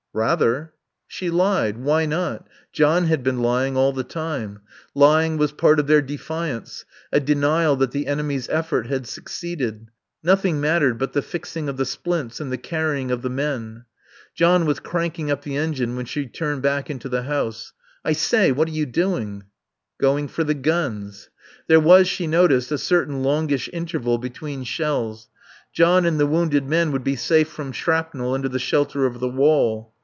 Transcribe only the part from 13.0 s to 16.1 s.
of the men.... John was cranking up the engine when